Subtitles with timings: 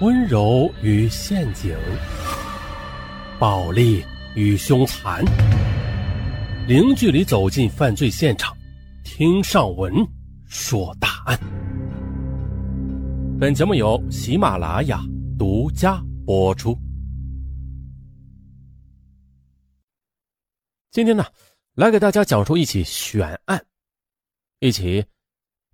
[0.00, 1.76] 温柔与陷阱，
[3.38, 4.02] 暴力
[4.34, 5.22] 与凶残，
[6.66, 8.56] 零距离走进犯罪现场，
[9.04, 9.92] 听上文
[10.46, 11.38] 说大案。
[13.38, 15.02] 本节目由喜马拉雅
[15.38, 16.74] 独家播出。
[20.90, 21.26] 今天呢，
[21.74, 23.62] 来给大家讲述一起悬案，
[24.60, 25.04] 一起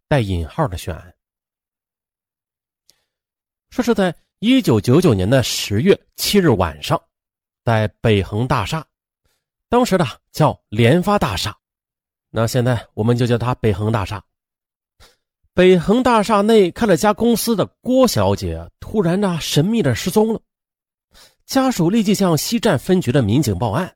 [0.09, 1.16] 带引号的悬案。
[3.71, 7.01] 说是在一九九九年的十月七日晚上，
[7.65, 8.85] 在北恒大厦，
[9.69, 11.57] 当时的叫联发大厦，
[12.31, 14.23] 那现在我们就叫它北恒大厦。
[15.53, 20.41] 北恒大厦内开了家公司的郭小姐突然呢神秘的失踪了，
[21.47, 23.95] 家属立即向西站分局的民警报案。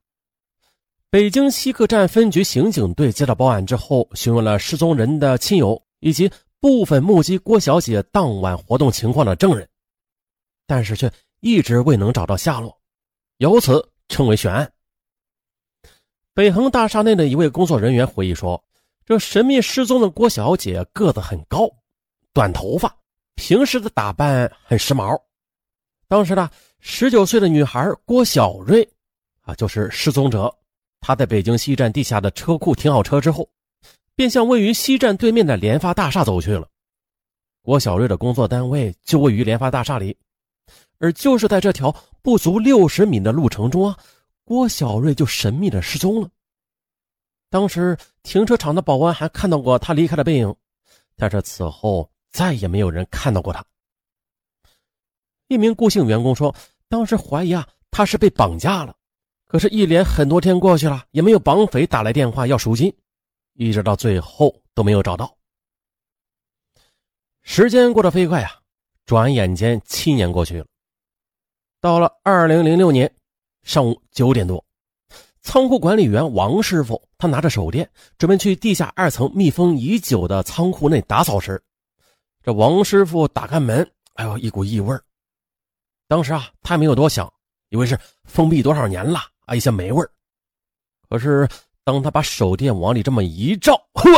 [1.11, 9.69] 北京西客站分局刑警队接到报案之后，询问了失踪人的亲友以及部分目击郭小姐当晚活动情况的证人。
[10.67, 12.79] 但是却一直未能找到下落，
[13.39, 14.73] 由此称为悬案。
[16.33, 18.63] 北恒大厦内的一位工作人员回忆说
[19.05, 21.69] ：“这神秘失踪的郭小姐个子很高，
[22.33, 22.97] 短头发，
[23.35, 25.21] 平时的打扮很时髦。
[26.07, 28.89] 当时呢，十九岁的女孩郭小瑞，
[29.41, 30.55] 啊，就是失踪者。
[31.01, 33.49] 她在北京西站地下的车库停好车之后，
[34.21, 36.69] 便向位于西站对面的联发大厦走去了。
[37.63, 40.15] 郭小瑞的工作单位就位于联发大厦里。”
[41.01, 41.91] 而就是在这条
[42.21, 43.97] 不足六十米的路程中啊，
[44.45, 46.29] 郭小瑞就神秘的失踪了。
[47.49, 50.55] 当时停车场的保安还看到过他离开的背影，
[51.17, 53.65] 但是此后再也没有人看到过他。
[55.49, 56.55] 一名顾姓员工说，
[56.91, 58.95] 当时怀疑啊他是被绑架了，
[59.47, 62.95] 可是，一连很多天过去了，也没有绑匪打来电话要赎金，
[63.61, 65.37] 一直到最后都没有找到。
[67.43, 68.51] 时间过得飞快啊，
[69.05, 70.67] 转眼间七年过去了。
[71.79, 73.15] 到了二零零六年
[73.63, 74.65] 上午九点多，
[75.43, 77.87] 仓库管理员王师傅他拿着手电，
[78.17, 81.63] 准备去地下二层密封已久的仓库内打扫时，
[82.43, 84.99] 这王师傅打开门，哎呦，一股异味
[86.09, 87.31] 当时啊，他也没有多想，
[87.69, 90.03] 以为是封闭多少年了啊，一些霉味
[91.11, 91.47] 可是
[91.85, 94.11] 当他把手电往里这么一照，呵，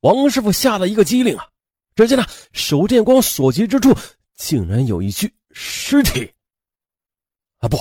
[0.00, 1.48] 王师傅吓得一个机灵啊！
[1.94, 3.94] 只见呢，手电光所及之处，
[4.34, 6.30] 竟然有一具尸体。
[7.58, 7.78] 啊不，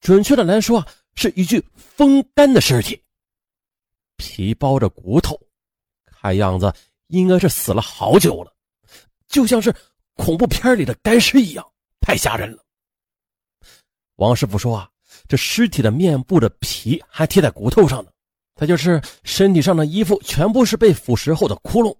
[0.00, 3.00] 准确的来说啊，是一具风干的尸体，
[4.16, 5.40] 皮包着骨头，
[6.04, 6.72] 看样子
[7.06, 8.52] 应该是死了好久了，
[9.28, 9.74] 就像是
[10.14, 11.64] 恐怖片里的干尸一样，
[12.00, 12.64] 太吓人了。
[14.16, 14.90] 王师傅说啊，
[15.28, 18.10] 这尸体的面部的皮还贴在骨头上呢，
[18.58, 21.96] 他就是身体上的衣服全部是被腐蚀后的窟窿。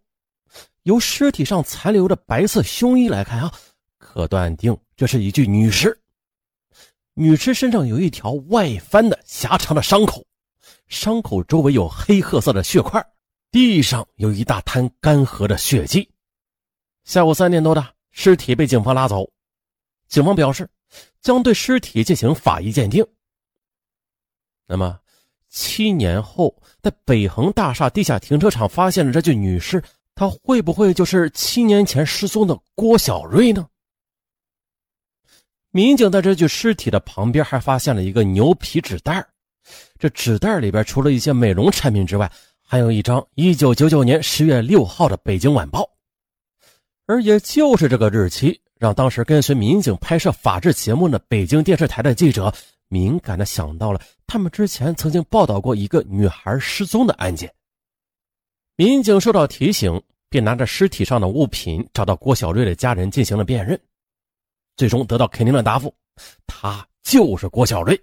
[0.82, 3.52] 由尸体上残留的白色胸衣来看啊，
[3.96, 5.96] 可断定这是一具女尸。
[7.14, 10.26] 女尸身上有一条外翻的狭长的伤口，
[10.88, 13.04] 伤口周围有黑褐色的血块，
[13.52, 16.10] 地上有一大滩干涸的血迹。
[17.04, 19.30] 下午三点多的尸体被警方拉走，
[20.08, 20.68] 警方表示
[21.20, 23.06] 将对尸体进行法医鉴定。
[24.66, 24.98] 那么，
[25.48, 29.82] 七年后在北恒大厦地下停车场发现的这具女尸，
[30.14, 33.66] 她会不会就是七年前失踪的郭小瑞呢？
[35.70, 39.26] 民警在这具尸体的旁边还发现了一个牛皮纸袋
[39.98, 42.30] 这纸袋里边除了一些美容产品之外，
[42.62, 45.82] 还有一张1999年10月6号的《北京晚报》，
[47.06, 52.52] 而也就是这个日期，让当时跟随民警拍摄法制节目的北京电视台的记者
[52.88, 57.52] 敏感的想到了他们之前曾经报道过一个女孩失踪的案件。
[58.76, 63.80] 民警受到提醒，便拿着尸体上的物品找到郭小瑞的家人进行了辨认。
[64.76, 65.94] 最终得到肯定的答复，
[66.46, 68.00] 他就是郭小瑞。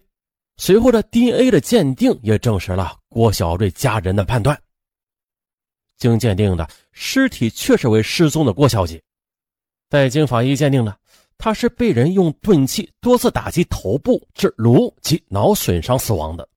[0.57, 4.61] 随后的 DNA 的鉴定也证实了郭小瑞家人的判断。
[5.97, 9.01] 经鉴定的尸体确实为失踪的郭小姐。
[9.89, 10.95] 在经法医鉴定呢，
[11.37, 16.47] 他是被人用钝器多次打击头部致颅及脑损伤死亡的。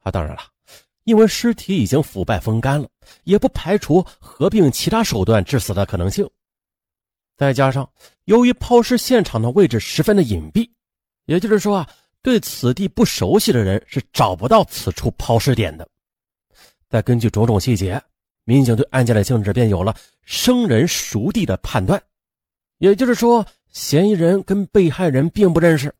[0.00, 0.42] 啊，当然了，
[1.04, 2.88] 因为尸体已经腐败风干了，
[3.24, 6.28] 也不排除合并其他手段致死的可能性。
[7.36, 7.88] 再加上，
[8.24, 10.68] 由于抛尸现场的位置十分的隐蔽，
[11.26, 11.88] 也就是说啊，
[12.22, 15.88] 对此地不熟悉的人是找不到此处抛尸点的。
[16.88, 18.02] 再根据种种细节，
[18.44, 22.02] 民警对案件的性质便有了生人熟地的判断。
[22.78, 25.94] 也就是说，嫌疑人跟被害人并不认识，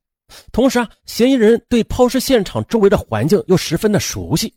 [0.52, 4.52] 同时啊，嫌疑人对抛尸现场周围的环境又十分的熟悉。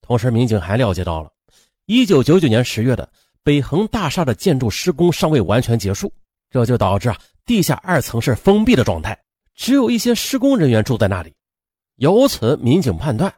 [0.00, 1.30] 同时，民警还了解到了，
[1.86, 3.08] 一九九九年十月的。
[3.42, 6.10] 北恒大厦的建筑施工尚未完全结束，
[6.48, 9.22] 这就导致啊地下二层是封闭的状态，
[9.54, 11.34] 只有一些施工人员住在那里。
[11.96, 13.30] 由此，民警判断，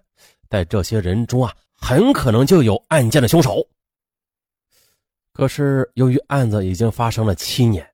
[0.48, 3.66] 在这些人中啊，很可能就有案件的凶手。
[5.32, 7.84] 可是，由于案子已经发生了七年，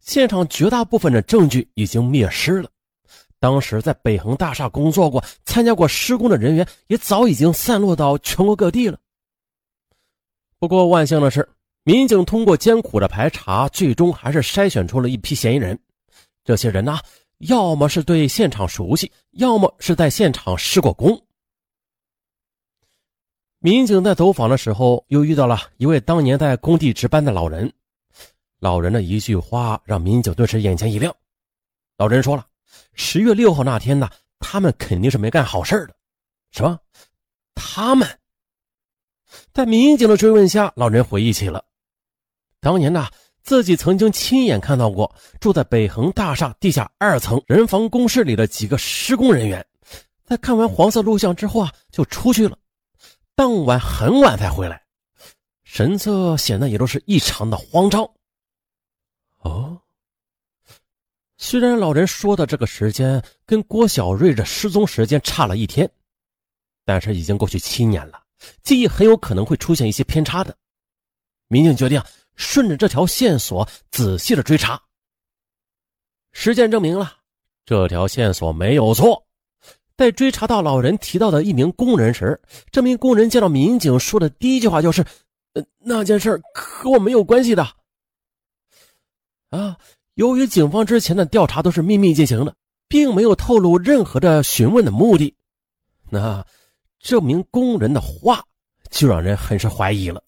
[0.00, 2.68] 现场绝大部分的证据已经灭失了。
[3.38, 8.98] 当时在北恒大厦工作过、参加过施工的人员也早已经散落到全国各地了。
[10.58, 11.48] 不过，万幸的是，
[11.84, 15.78] 民警通过艰苦的排查，最终还是筛选出了一批嫌疑人。
[16.44, 16.98] 这些人呢，
[17.38, 21.18] 要么是对现场熟悉，要么是在现场施过工。
[23.58, 27.72] 民警在走访的时候，又遇到了一位当年在工地值班的老人。
[28.60, 31.14] 老人的一句话让民警顿时眼前一亮。
[31.96, 32.46] 老人说了
[32.94, 34.08] ：“十月六号那天呢，
[34.38, 35.94] 他们肯定是没干好事的。”
[36.52, 36.78] 什么？
[37.54, 38.06] 他们？
[39.52, 41.64] 在民警的追问下，老人回忆起了
[42.60, 43.08] 当年呢，
[43.42, 49.64] 自己曾经亲眼看到过住在北恒大厦地下二层人防工事里的几个施工人员，
[50.24, 52.58] 在看完黄色录像之后啊，就出去了。
[53.34, 54.82] 当晚很晚才回来，
[55.64, 58.06] 神色显得也都是异常的慌张。
[61.50, 65.90] 虽然老人说的这个时间跟郭小瑞的失踪时间差了一天，
[66.84, 68.22] 但是已经过去七年了，
[68.62, 70.56] 记忆很有可能会出现一些偏差的。
[71.48, 72.00] 民警决定
[72.36, 74.80] 顺着这条线索仔细的追查。
[76.30, 77.16] 实践证明了
[77.66, 79.26] 这条线索没有错。
[79.96, 85.04] 在追查到老人提到的一名工人时，这名工人见到民警说的第一句话就是
[85.54, 87.68] ：“呃，那件事和我没有关系的。”
[89.50, 89.76] 啊，
[90.20, 92.54] 由于警方之前的调查都是秘密进行的，
[92.88, 95.34] 并没有透露任何的询问的目的，
[96.10, 96.44] 那
[96.98, 98.44] 这名工人的话
[98.90, 100.22] 就让人很是怀疑了。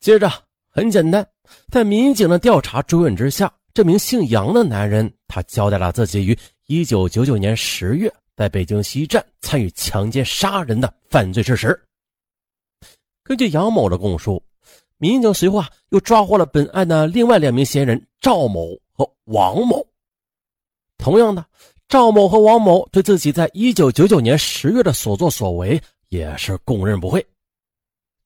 [0.00, 0.32] 接着，
[0.70, 1.28] 很简单，
[1.70, 6.34] 在民警的调查追问之下，这名姓杨的男人他交代了自己于
[6.66, 8.10] 一九九九年十月。
[8.34, 11.78] 在北京西站参与强奸杀人的犯罪事实。
[13.22, 14.42] 根据杨某的供述，
[15.00, 19.84] 民警随后啊又抓获了本案的另外两名嫌疑人赵某和王某。
[20.98, 21.42] 同样的，
[21.88, 25.80] 赵某和王某对自己在一九九九年十月的所作所为
[26.10, 27.26] 也是供认不讳。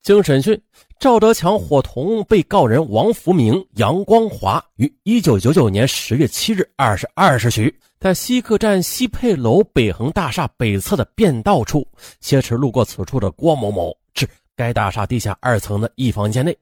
[0.01, 0.61] 经审讯，
[0.99, 7.73] 赵德强伙同被告人王福明、杨光华于一九九九年十月七日二十二时许。
[7.97, 11.87] 在西客站西配楼北恒大厦北侧的便道处，
[12.21, 16.55] 挟持路过此处的郭某某至该大厦地下二层的一房间内，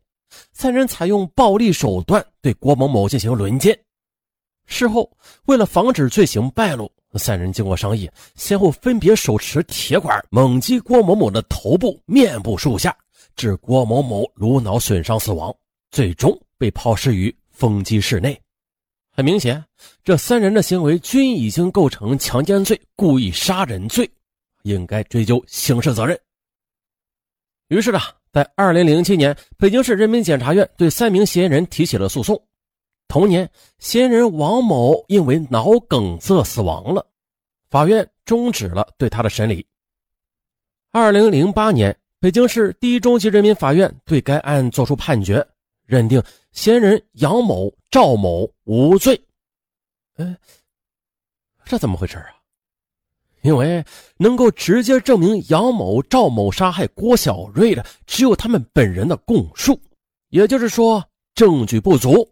[0.51, 3.77] 三人采用暴力手段对郭某某进行轮奸。
[4.65, 5.11] 事后，
[5.45, 12.95] 为了防止罪行败露，三人经过商议，先后分别手持铁管猛击郭某某的头部、面部、数下，
[13.35, 15.53] 致郭某某颅脑损伤死亡，
[15.91, 18.39] 最终被抛尸于风机室内。
[19.11, 19.63] 很明显，
[20.03, 24.09] 这三人的行为均已经构成强奸罪、故意杀人罪，
[24.63, 26.19] 应该追究刑事责任。
[27.73, 27.99] 于是呢，
[28.31, 32.39] 在二零零七年，北京市人民检察院对三名嫌疑人提起了诉讼。
[33.07, 33.49] 同年，
[33.79, 37.03] 嫌疑人王某因为脑梗塞死亡了，
[37.71, 39.65] 法院终止了对他的审理。
[40.91, 45.43] 二零零八年，北京市第一中级人民法院对该案作出判决。
[45.85, 46.23] 认定
[46.53, 49.19] 嫌疑人杨某、赵某无罪。
[50.15, 50.37] 哎，
[51.65, 52.29] 这怎么回事啊？
[53.43, 53.85] 因为
[54.17, 59.79] 能够直接证明杨某、赵某杀害郭小瑞的，只有他们本人的供述，
[60.29, 61.03] 也就是说
[61.35, 62.27] 证据不足。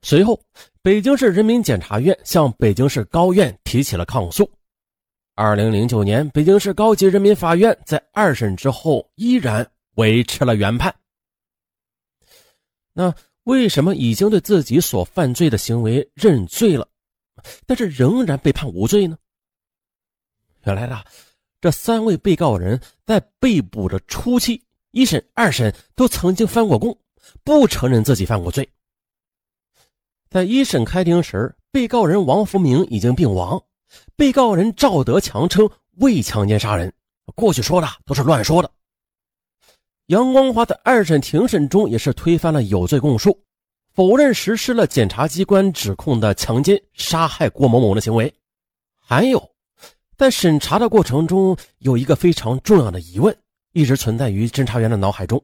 [0.00, 0.40] 随后，
[0.82, 4.50] 北京市人民检察院向北京市高院提起了抗诉。
[5.34, 10.94] 二零零九年，北京市高级人民法院在二审之后依然维持了原判。
[12.94, 16.88] 那为什么已经对自己所犯罪的行为认罪了，
[17.66, 19.18] 但是仍然被判无罪呢？
[20.66, 21.00] 原来呢，
[21.60, 26.98] 这三位被告人在被捕的初期，一审、二审都曾经翻过供，
[27.44, 28.68] 不承认自己犯过罪。
[30.28, 33.62] 在一审开庭时，被告人王福明已经病亡，
[34.16, 36.92] 被告人赵德强称未强奸杀人，
[37.36, 38.68] 过去说的都是乱说的。
[40.06, 43.40] 杨光华在二审庭审中也是推翻了有罪供述，
[43.94, 48.34] 否认实施了检察机关指控的强奸、杀害郭某某的行为。
[49.00, 49.52] 还有，
[50.16, 53.36] 在审查的过程中，有一个非常重要的疑问
[53.72, 55.42] 一直存在于侦查员的脑海中，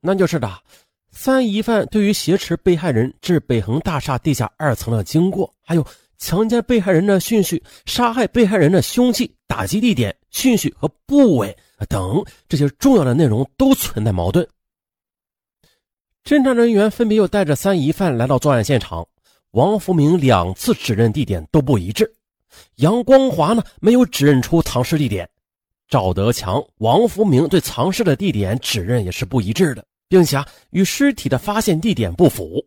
[0.00, 0.62] 那就是的，
[1.10, 5.86] 三疑犯对于挟持被害人至北恒大厦地下二层的经过，还有
[6.18, 11.56] 强奸被害人的顺序、杀害被害人的凶器、打击地点、顺序和部位。
[11.90, 14.48] 等这些重要的内容都存在矛盾。
[16.24, 19.06] 侦查人员分别又带着三疑犯来到作案现场。
[19.50, 22.10] 王福明两次指认地点都不一致，
[22.76, 25.28] 杨光华呢没有指认出藏尸地点，
[25.88, 32.64] 赵德强、王福明对藏尸的地点指认也是不一致的，并且与尸体的发现地点不符，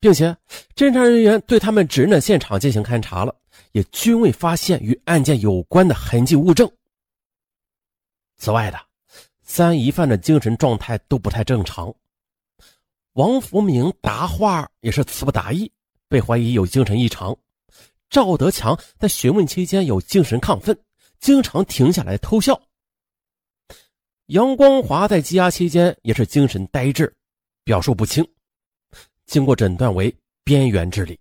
[0.00, 0.36] 并且
[0.74, 3.34] 侦查人员对他们指认的现场进行勘查了，
[3.72, 6.70] 也均未发现与案件有关的痕迹物证。
[8.38, 8.78] 此外的
[9.42, 11.94] 三疑犯的精神状态都不太正常，
[13.14, 15.70] 王福明答话也是词不达意。
[16.08, 17.36] 被怀疑有精神异常，
[18.08, 20.78] 赵德强在询问期间有精神亢奋，
[21.18, 22.60] 经常停下来偷笑。
[24.26, 27.12] 杨光华在羁押期间也是精神呆滞，
[27.62, 28.26] 表述不清，
[29.26, 31.18] 经过诊断为边缘智力。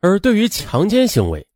[0.00, 1.46] 而对于强奸行为，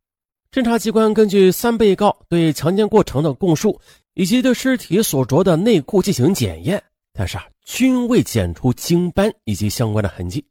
[0.51, 3.79] 侦查机关根据三被告对强奸过程的供述
[4.13, 6.81] 以及对尸体所着的内裤进行检验，
[7.13, 10.45] 但是啊，均未检出精斑以及相关的痕迹。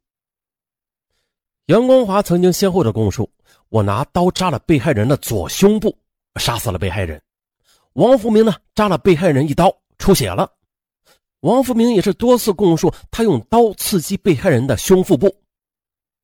[1.67, 3.29] 杨光华曾经先后的供述
[3.67, 5.93] ：“我拿刀扎了被害人的左胸部，
[6.39, 7.21] 杀死了被害人。”
[7.91, 10.49] 王福明呢，扎了被害人一刀，出血了。
[11.41, 15.35] 王福明也是多次供述，他用刀刺激被害人的胸腹部，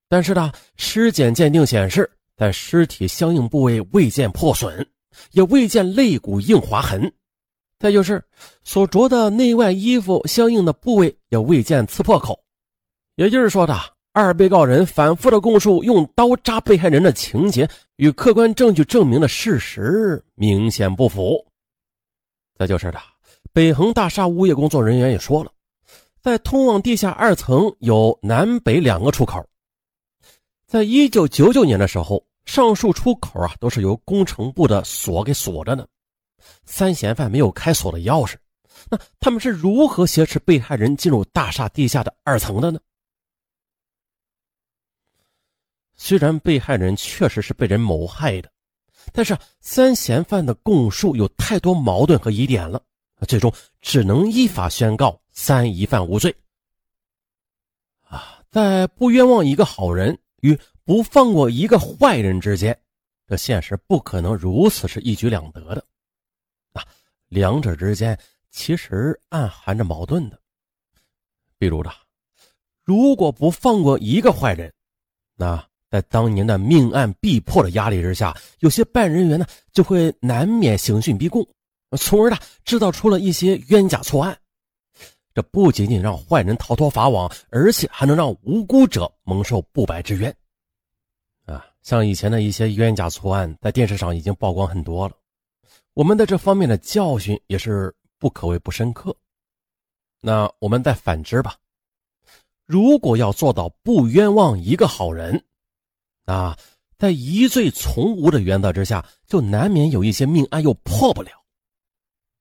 [0.07, 4.88] 但是呢，尸检鉴定显示，在尸体相应部位未见破损，
[5.31, 7.13] 也未见肋骨硬划痕。
[7.79, 8.23] 再就是
[8.63, 12.39] 所着的内外衣服相应的部位也未见刺破口，
[13.15, 13.77] 也就是说的。
[14.13, 21.43] 二被告人反复的供述用刀扎被害人的情节与客观证据证明的事实明显不符。
[22.55, 23.00] 再就是的，
[23.51, 25.51] 北恒大厦物业工作人员也说了，
[26.22, 29.43] 在通往地下二层有南北两个出口，
[30.67, 35.88] 在一九九九年的时候，上述出口啊都是由工程部的锁给锁着呢。
[36.65, 38.36] 三嫌犯没有开锁的钥匙，
[38.91, 42.79] 那他们是如何挟持被害人进入大厦地下的二层的呢？
[46.05, 48.51] 虽然被害人确实是被人谋害的，
[49.13, 52.83] 但是三嫌犯的供述有太多矛盾和疑点了，
[53.25, 56.36] 最终只能依法宣告三疑犯无罪。
[58.01, 62.77] 啊，在不冤枉一个好人与不放过一个坏人之间，
[63.25, 65.86] 这现实不可能如此是一举两得的。
[66.74, 66.83] 啊，
[67.29, 68.19] 两者之间
[68.51, 70.38] 其实暗含着矛盾的。
[71.57, 71.89] 比如的，
[72.83, 74.74] 如果不放过一个坏人，
[75.38, 75.65] 那。
[75.93, 81.47] 在当年的命案必破的压力之下，有些办案人员呢就会难免刑讯逼供，
[82.00, 84.35] 从而呢制造出了一些冤假错案。
[85.35, 90.35] 这不仅仅让坏人逃脱法网，而且还能让无辜者蒙受不白之冤。
[91.45, 95.13] 啊，像以前的一些冤假错案，在电视上已经曝光很多了，
[95.93, 99.15] 我们在这方面的教训也是不可谓不深刻。
[100.21, 101.55] 那我们再反之吧，
[102.65, 105.39] 如果要做到不冤枉一个好人。
[106.25, 106.58] 啊，
[106.98, 111.32] 在疑罪从无的原则之下，就难免有一些命案又破不了，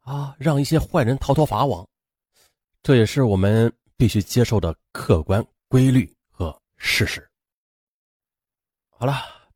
[0.00, 1.86] 啊，让一些坏人逃脱法网，
[2.82, 7.28] 这也是我们必须接受的客观规律和事实。
[8.88, 9.14] 好了，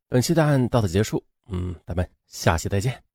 [0.09, 3.06] 本期的案到此结束，嗯，咱们下期再见。